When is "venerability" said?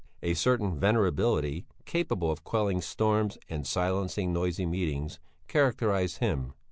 0.79-1.65